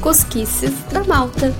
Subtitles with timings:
[0.00, 1.52] Cosquices da Malta.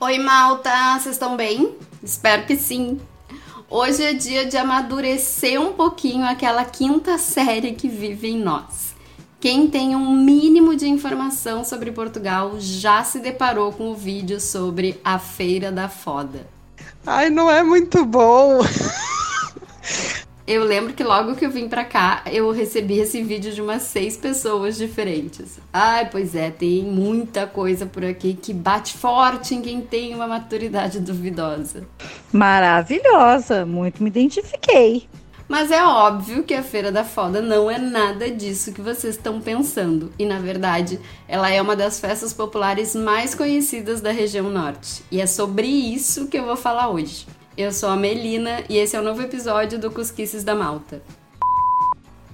[0.00, 0.98] Oi, Malta!
[0.98, 1.76] Vocês estão bem?
[2.02, 3.00] Espero que sim.
[3.70, 8.96] Hoje é dia de amadurecer um pouquinho aquela quinta série que vive em nós.
[9.38, 15.00] Quem tem um mínimo de informação sobre Portugal já se deparou com o vídeo sobre
[15.04, 16.48] a Feira da Foda.
[17.06, 18.58] Ai, não é muito bom.
[20.46, 23.80] Eu lembro que logo que eu vim pra cá, eu recebi esse vídeo de umas
[23.80, 25.58] seis pessoas diferentes.
[25.72, 30.26] Ai, pois é, tem muita coisa por aqui que bate forte em quem tem uma
[30.26, 31.88] maturidade duvidosa.
[32.30, 35.08] Maravilhosa, muito me identifiquei.
[35.48, 39.40] Mas é óbvio que a Feira da Foda não é nada disso que vocês estão
[39.40, 40.12] pensando.
[40.18, 45.04] E na verdade, ela é uma das festas populares mais conhecidas da região norte.
[45.10, 47.26] E é sobre isso que eu vou falar hoje.
[47.56, 51.00] Eu sou a Melina e esse é o novo episódio do Cusquices da Malta.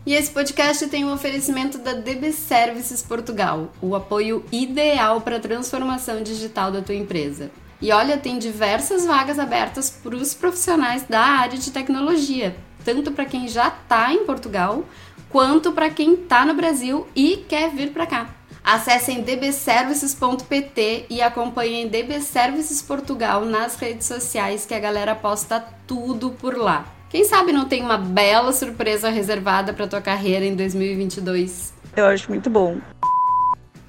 [0.07, 5.41] E esse podcast tem um oferecimento da DB Services Portugal, o apoio ideal para a
[5.41, 7.51] transformação digital da tua empresa.
[7.83, 13.27] E olha, tem diversas vagas abertas para os profissionais da área de tecnologia, tanto para
[13.27, 14.87] quem já está em Portugal,
[15.29, 18.40] quanto para quem está no Brasil e quer vir para cá.
[18.71, 26.31] Acessem dbservices.pt e acompanhem DB Services Portugal nas redes sociais que a galera posta tudo
[26.31, 26.87] por lá.
[27.09, 31.75] Quem sabe não tem uma bela surpresa reservada para tua carreira em 2022?
[31.97, 32.79] Eu acho muito bom.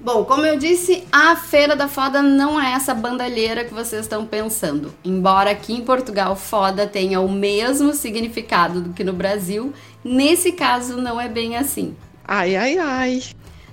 [0.00, 4.26] Bom, como eu disse, a Feira da Foda não é essa bandalheira que vocês estão
[4.26, 4.92] pensando.
[5.04, 10.96] Embora aqui em Portugal foda tenha o mesmo significado do que no Brasil, nesse caso
[10.96, 11.94] não é bem assim.
[12.26, 13.22] Ai, ai, ai.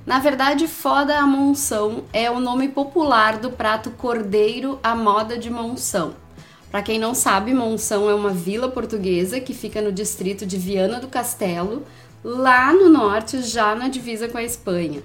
[0.10, 5.52] Na verdade, foda a monção é o nome popular do prato cordeiro à moda de
[5.52, 6.16] Monção.
[6.72, 11.00] Para quem não sabe, Monção é uma vila portuguesa que fica no distrito de Viana
[11.00, 11.86] do Castelo,
[12.24, 15.04] lá no norte, já na divisa com a Espanha.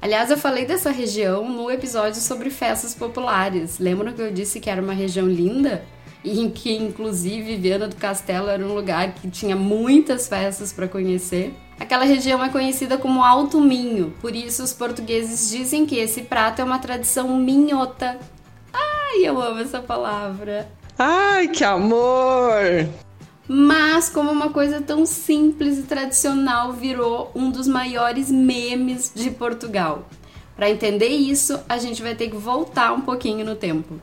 [0.00, 3.80] Aliás, eu falei dessa região no episódio sobre festas populares.
[3.80, 5.84] Lembram que eu disse que era uma região linda?
[6.22, 10.86] E em que, inclusive, Viana do Castelo era um lugar que tinha muitas festas para
[10.86, 11.52] conhecer?
[11.78, 16.60] Aquela região é conhecida como Alto Minho, por isso os portugueses dizem que esse prato
[16.60, 18.18] é uma tradição minhota.
[18.72, 20.68] Ai, eu amo essa palavra.
[20.98, 22.88] Ai, que amor!
[23.46, 30.08] Mas como uma coisa tão simples e tradicional virou um dos maiores memes de Portugal.
[30.56, 34.00] Para entender isso, a gente vai ter que voltar um pouquinho no tempo.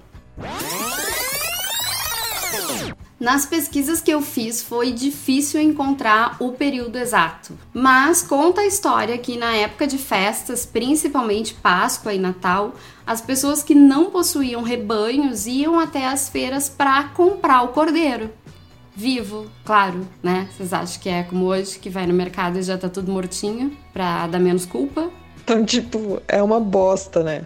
[3.22, 9.16] Nas pesquisas que eu fiz foi difícil encontrar o período exato, mas conta a história
[9.16, 12.74] que na época de festas, principalmente Páscoa e Natal,
[13.06, 18.31] as pessoas que não possuíam rebanhos iam até as feiras para comprar o cordeiro.
[18.96, 20.50] Vivo, claro, né?
[20.58, 23.78] Vocês acham que é como hoje, que vai no mercado e já tá tudo mortinho
[23.94, 25.12] pra dar menos culpa?
[25.44, 27.46] Então, tipo, é uma bosta, né?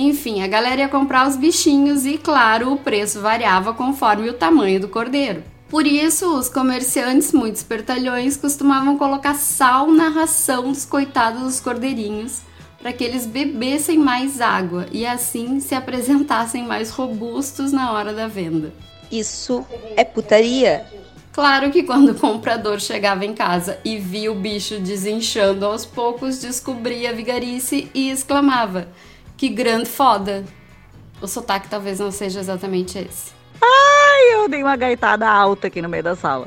[0.00, 4.80] Enfim, a galera ia comprar os bichinhos e, claro, o preço variava conforme o tamanho
[4.80, 5.44] do cordeiro.
[5.68, 12.40] Por isso, os comerciantes, muito espertalhões, costumavam colocar sal na ração dos coitados dos cordeirinhos
[12.80, 18.26] para que eles bebessem mais água e assim se apresentassem mais robustos na hora da
[18.26, 18.72] venda.
[19.12, 20.86] Isso é putaria.
[21.30, 26.40] Claro que quando o comprador chegava em casa e via o bicho desinchando aos poucos,
[26.40, 28.88] descobria a vigarice e exclamava:
[29.40, 30.44] que grande foda.
[31.22, 33.32] O sotaque talvez não seja exatamente esse.
[33.62, 36.46] Ai, eu dei uma gaitada alta aqui no meio da sala.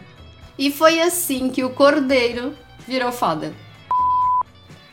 [0.60, 2.54] E foi assim que o cordeiro
[2.88, 3.52] virou foda.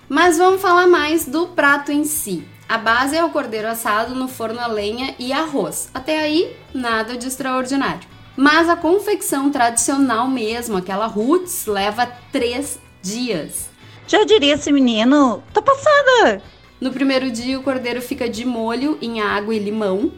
[0.09, 2.43] Mas vamos falar mais do prato em si.
[2.67, 5.91] A base é o cordeiro assado no forno a lenha e arroz.
[5.93, 8.09] Até aí, nada de extraordinário.
[8.35, 13.69] Mas a confecção tradicional mesmo, aquela roots, leva três dias.
[14.07, 16.43] Já diria esse menino, tô passada!
[16.81, 20.13] No primeiro dia, o cordeiro fica de molho em água e limão.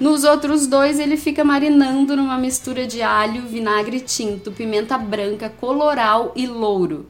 [0.00, 6.32] Nos outros dois, ele fica marinando numa mistura de alho, vinagre tinto, pimenta branca, coloral
[6.34, 7.06] e louro.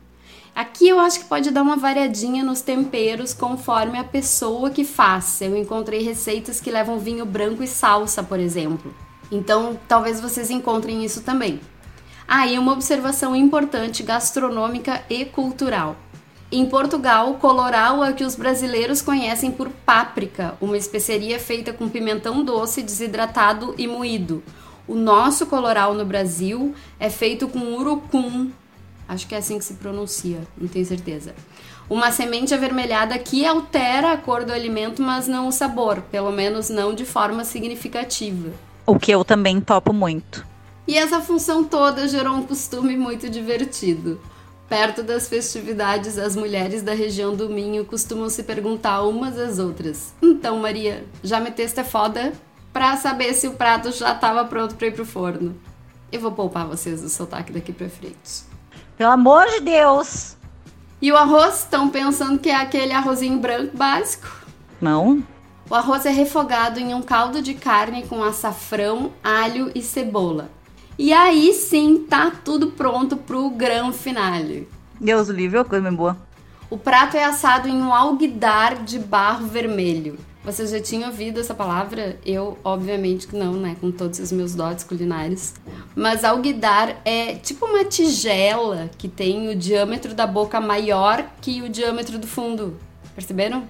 [0.53, 5.41] Aqui eu acho que pode dar uma variadinha nos temperos conforme a pessoa que faz.
[5.41, 8.93] Eu encontrei receitas que levam vinho branco e salsa, por exemplo.
[9.31, 11.61] Então, talvez vocês encontrem isso também.
[12.27, 15.97] Aí, ah, uma observação importante gastronômica e cultural.
[16.51, 21.91] Em Portugal, coloral é o que os brasileiros conhecem por páprica, uma especiaria feita com
[21.91, 24.43] pimentão doce, desidratado e moído.
[24.87, 28.51] O nosso coloral no Brasil é feito com urucum,
[29.07, 31.35] acho que é assim que se pronuncia, não tenho certeza.
[31.89, 36.71] Uma semente avermelhada que altera a cor do alimento, mas não o sabor, pelo menos
[36.71, 38.51] não de forma significativa.
[38.87, 40.47] O que eu também topo muito.
[40.87, 44.19] E essa função toda gerou um costume muito divertido.
[44.69, 50.13] Perto das festividades, as mulheres da região do Minho costumam se perguntar umas às outras:
[50.23, 52.33] Então, Maria, já meteste a foda?
[52.71, 55.57] Pra saber se o prato já estava pronto para ir pro forno.
[56.13, 58.45] Eu vou poupar vocês do sotaque daqui pra frente.
[58.97, 60.37] Pelo amor de Deus!
[61.01, 61.61] E o arroz?
[61.61, 64.27] Estão pensando que é aquele arrozinho branco básico?
[64.81, 65.23] Não?
[65.71, 70.51] O arroz é refogado em um caldo de carne com açafrão, alho e cebola.
[70.99, 74.69] E aí sim tá tudo pronto pro grão finale.
[75.01, 76.17] Deus livre, coisa bem boa.
[76.69, 80.19] O prato é assado em um alguidar de barro vermelho.
[80.45, 82.19] Vocês já tinham ouvido essa palavra?
[82.27, 83.77] Eu, obviamente que não, né?
[83.81, 85.55] Com todos os meus dotes culinários.
[85.95, 91.69] Mas alguidar é tipo uma tigela que tem o diâmetro da boca maior que o
[91.69, 92.77] diâmetro do fundo.
[93.15, 93.65] Perceberam?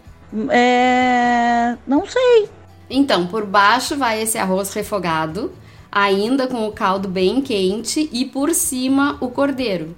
[0.50, 1.76] É.
[1.86, 2.48] Não sei.
[2.88, 5.52] Então, por baixo vai esse arroz refogado,
[5.90, 9.96] ainda com o caldo bem quente, e por cima o cordeiro.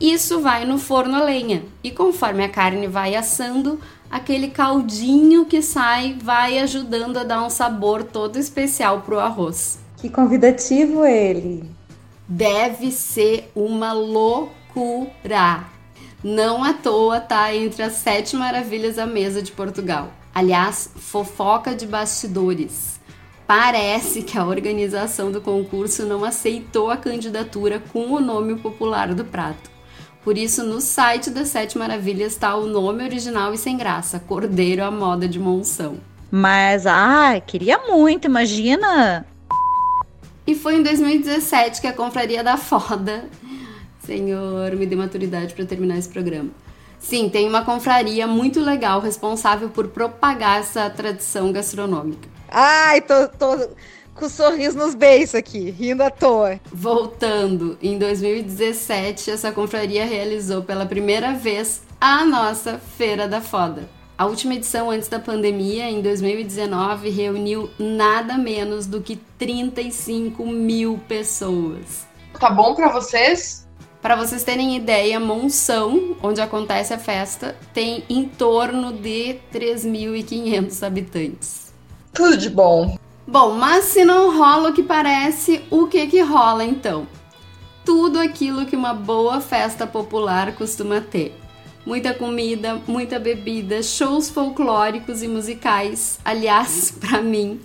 [0.00, 5.62] Isso vai no forno a lenha, e conforme a carne vai assando, aquele caldinho que
[5.62, 9.78] sai vai ajudando a dar um sabor todo especial pro arroz.
[9.96, 11.64] Que convidativo ele.
[12.28, 15.64] Deve ser uma loucura.
[16.22, 20.10] Não à toa tá entre as sete maravilhas da mesa de Portugal.
[20.34, 22.93] Aliás, fofoca de bastidores.
[23.46, 29.24] Parece que a organização do concurso não aceitou a candidatura com o nome popular do
[29.24, 29.70] prato.
[30.22, 34.82] Por isso, no site das Sete Maravilhas está o nome original e sem graça: Cordeiro
[34.82, 35.98] à Moda de Monção.
[36.30, 39.26] Mas, ah, queria muito, imagina!
[40.46, 43.28] E foi em 2017 que a Confraria da Foda.
[43.98, 46.50] Senhor, me dê maturidade para terminar esse programa.
[46.98, 52.33] Sim, tem uma confraria muito legal responsável por propagar essa tradição gastronômica.
[52.56, 53.68] Ai, tô, tô
[54.14, 56.60] com sorriso nos beiços aqui, rindo à toa.
[56.72, 63.88] Voltando, em 2017, essa confraria realizou pela primeira vez a nossa Feira da Foda.
[64.16, 71.00] A última edição antes da pandemia, em 2019, reuniu nada menos do que 35 mil
[71.08, 72.06] pessoas.
[72.38, 73.66] Tá bom para vocês?
[74.00, 81.63] Para vocês terem ideia, Monção, onde acontece a festa, tem em torno de 3.500 habitantes.
[82.14, 82.96] Tudo de bom.
[83.26, 87.08] Bom, mas se não rola o que parece, o que que rola então?
[87.84, 91.34] Tudo aquilo que uma boa festa popular costuma ter.
[91.84, 96.20] Muita comida, muita bebida, shows folclóricos e musicais.
[96.24, 97.60] Aliás, para mim,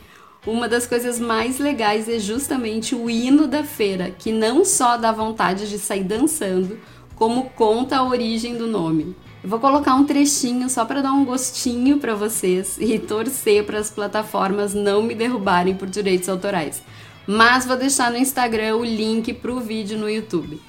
[0.48, 5.12] uma das coisas mais legais é justamente o hino da feira, que não só dá
[5.12, 6.80] vontade de sair dançando,
[7.16, 9.16] como conta a origem do nome.
[9.42, 13.80] Eu vou colocar um trechinho só para dar um gostinho para vocês e torcer para
[13.80, 16.84] as plataformas não me derrubarem por direitos autorais.
[17.26, 20.62] Mas vou deixar no Instagram o link para o vídeo no YouTube.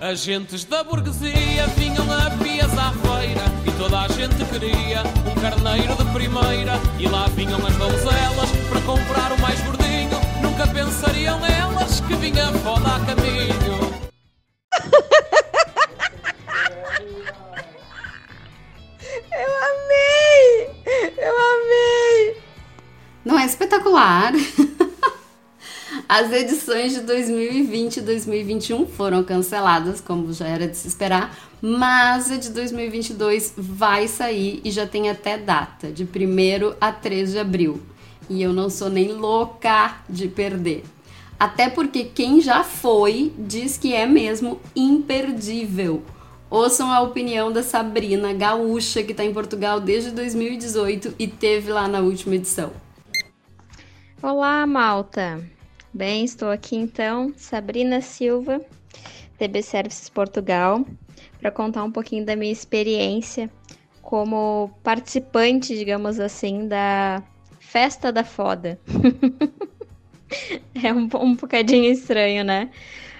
[0.00, 5.94] Agentes da burguesia vinham a pias à feira E toda a gente queria um carneiro
[5.94, 7.63] de primeira E lá vinham
[26.16, 32.30] As edições de 2020 e 2021 foram canceladas, como já era de se esperar, mas
[32.30, 36.06] a de 2022 vai sair e já tem até data, de 1
[36.80, 37.82] a 3 de abril.
[38.30, 40.84] E eu não sou nem louca de perder.
[41.36, 46.00] Até porque quem já foi diz que é mesmo imperdível.
[46.48, 51.88] Ouçam a opinião da Sabrina, gaúcha, que está em Portugal desde 2018 e teve lá
[51.88, 52.70] na última edição.
[54.22, 55.53] Olá, malta!
[55.94, 58.60] Bem, estou aqui então, Sabrina Silva,
[59.38, 60.84] TB Services Portugal,
[61.38, 63.48] para contar um pouquinho da minha experiência
[64.02, 67.22] como participante, digamos assim, da
[67.60, 68.76] Festa da Foda.
[70.82, 72.70] é um, um bocadinho estranho, né?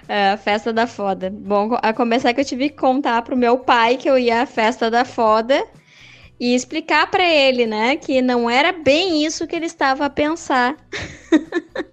[0.09, 1.31] A festa da foda.
[1.31, 4.47] Bom, a começar que eu tive que contar pro meu pai que eu ia à
[4.47, 5.65] festa da foda
[6.41, 10.77] e explicar para ele, né, que não era bem isso que ele estava a pensar.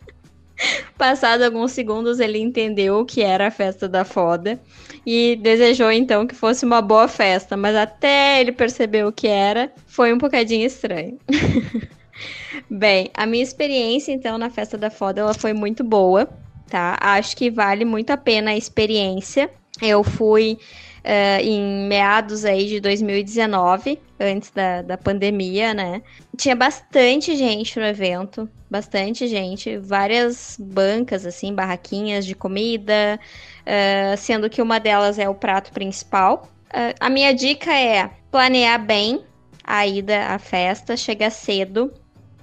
[1.01, 4.61] Passado alguns segundos, ele entendeu o que era a festa da foda
[5.03, 9.71] e desejou então que fosse uma boa festa, mas até ele perceber o que era,
[9.87, 11.17] foi um bocadinho estranho.
[12.69, 16.29] Bem, a minha experiência então na festa da foda ela foi muito boa,
[16.69, 16.95] tá?
[17.01, 19.49] Acho que vale muito a pena a experiência.
[19.81, 20.59] Eu fui
[21.03, 26.01] uh, em meados aí de 2019, antes da, da pandemia, né?
[26.37, 33.19] Tinha bastante gente no evento, bastante gente, várias bancas, assim, barraquinhas de comida,
[33.61, 36.49] uh, sendo que uma delas é o prato principal.
[36.69, 39.23] Uh, a minha dica é planear bem
[39.63, 41.93] a ida à festa, chega cedo,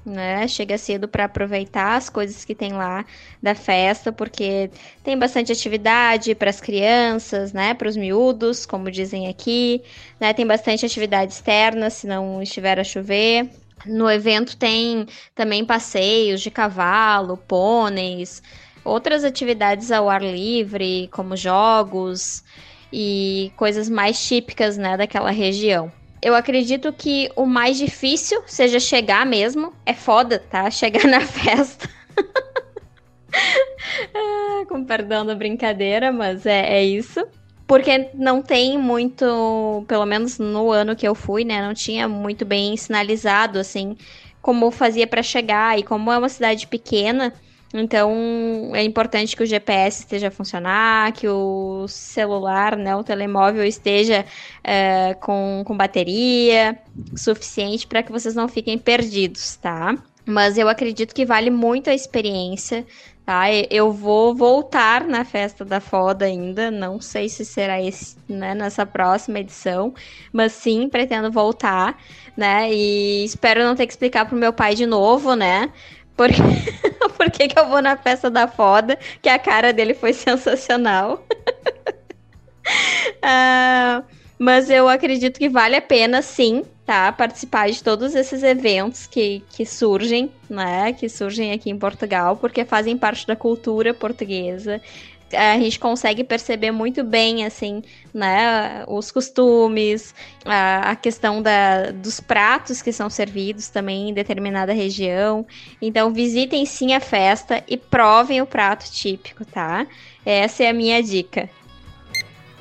[0.08, 0.48] né?
[0.48, 3.04] Chega cedo para aproveitar as coisas que tem lá
[3.42, 4.70] da festa, porque
[5.04, 7.74] tem bastante atividade para as crianças, né?
[7.74, 9.82] Para os miúdos, como dizem aqui,
[10.18, 10.32] né?
[10.32, 13.48] Tem bastante atividade externa, se não estiver a chover.
[13.86, 18.42] No evento tem também passeios de cavalo, pôneis,
[18.84, 22.42] outras atividades ao ar livre, como jogos
[22.92, 25.92] e coisas mais típicas, né, daquela região.
[26.20, 29.72] Eu acredito que o mais difícil seja chegar mesmo.
[29.86, 30.68] É foda, tá?
[30.70, 31.88] Chegar na festa.
[34.14, 37.24] ah, com perdão da brincadeira, mas é, é isso.
[37.66, 41.60] Porque não tem muito, pelo menos no ano que eu fui, né?
[41.60, 43.96] Não tinha muito bem sinalizado, assim,
[44.40, 45.78] como fazia para chegar.
[45.78, 47.32] E como é uma cidade pequena,
[47.72, 53.64] então é importante que o GPS esteja a funcionar, que o celular, né, o telemóvel
[53.64, 54.24] esteja
[54.64, 56.78] é, com, com bateria
[57.16, 59.94] suficiente para que vocês não fiquem perdidos, tá?
[60.24, 62.86] Mas eu acredito que vale muito a experiência,
[63.24, 63.44] tá?
[63.70, 68.86] Eu vou voltar na festa da Foda ainda, não sei se será esse, né, nessa
[68.86, 69.92] próxima edição,
[70.32, 71.98] mas sim pretendo voltar,
[72.34, 72.72] né?
[72.72, 75.70] E espero não ter que explicar pro meu pai de novo, né?
[76.18, 76.42] Porque,
[77.16, 78.98] por que, que eu vou na festa da foda?
[79.22, 81.24] Que a cara dele foi sensacional.
[83.22, 84.04] uh,
[84.36, 87.12] mas eu acredito que vale a pena, sim, tá?
[87.12, 90.92] Participar de todos esses eventos que, que surgem, né?
[90.92, 94.82] Que surgem aqui em Portugal, porque fazem parte da cultura portuguesa
[95.32, 97.82] a gente consegue perceber muito bem, assim,
[98.12, 104.72] né, os costumes, a, a questão da, dos pratos que são servidos também em determinada
[104.72, 105.46] região.
[105.80, 109.86] Então, visitem sim a festa e provem o prato típico, tá?
[110.24, 111.48] Essa é a minha dica.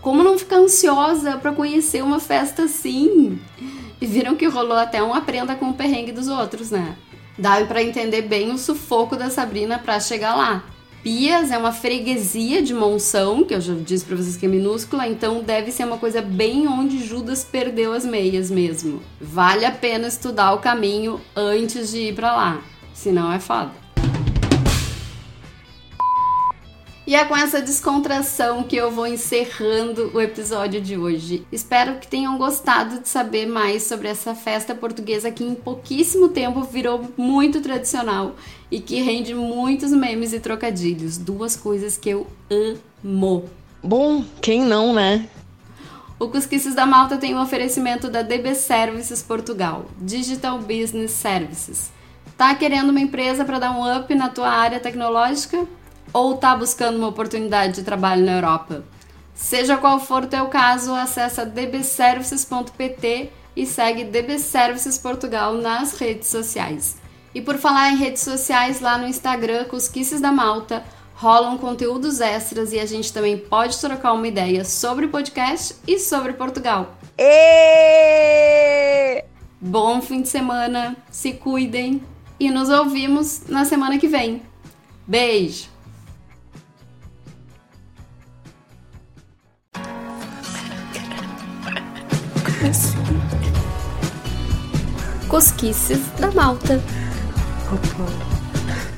[0.01, 3.39] Como não ficar ansiosa para conhecer uma festa assim?
[3.99, 6.95] E viram que rolou até um aprenda com o perrengue dos outros, né?
[7.37, 10.63] Dá para entender bem o sufoco da Sabrina para chegar lá.
[11.07, 15.07] Pias é uma freguesia de Monção, que eu já disse para vocês que é minúscula,
[15.07, 19.01] então deve ser uma coisa bem onde Judas perdeu as meias mesmo.
[19.21, 22.61] Vale a pena estudar o caminho antes de ir para lá,
[22.93, 23.86] senão é foda.
[27.07, 31.47] E é com essa descontração que eu vou encerrando o episódio de hoje.
[31.49, 36.63] Espero que tenham gostado de saber mais sobre essa festa portuguesa que em pouquíssimo tempo
[36.63, 38.35] virou muito tradicional
[38.69, 41.17] e que rende muitos memes e trocadilhos.
[41.17, 42.27] Duas coisas que eu
[43.01, 43.49] amo.
[43.81, 45.29] Bom, quem não, né?
[46.19, 51.89] O Cusquices da Malta tem um oferecimento da DB Services Portugal, Digital Business Services.
[52.37, 55.65] Tá querendo uma empresa para dar um up na tua área tecnológica?
[56.13, 58.83] Ou está buscando uma oportunidade de trabalho na Europa?
[59.33, 66.27] Seja qual for o teu caso, acessa dbservices.pt e segue DB Services Portugal nas redes
[66.27, 66.97] sociais.
[67.33, 70.83] E por falar em redes sociais, lá no Instagram, Cusquices da Malta,
[71.13, 75.99] rolam conteúdos extras e a gente também pode trocar uma ideia sobre o podcast e
[75.99, 76.95] sobre Portugal.
[77.17, 79.23] E...
[79.59, 82.01] Bom fim de semana, se cuidem
[82.39, 84.41] e nos ouvimos na semana que vem.
[85.07, 85.76] Beijo!
[95.27, 96.81] Cosquices da Malta.